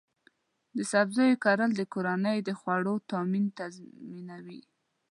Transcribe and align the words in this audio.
د 0.77 0.79
سبزیو 0.91 1.41
کرل 1.45 1.71
د 1.75 1.81
کورنۍ 1.93 2.37
د 2.43 2.49
خوړو 2.59 2.95
تامین 3.11 3.45
تضمینوي. 3.59 4.61